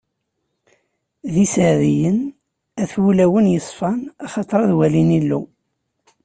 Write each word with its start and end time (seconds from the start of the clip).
D 1.33 1.35
iseɛdiyen, 1.45 2.19
at 2.81 2.93
wulawen 3.01 3.51
yeṣfan, 3.53 3.99
axaṭer 4.25 4.59
ad 4.61 4.71
walin 4.77 5.09
Illu! 5.19 5.41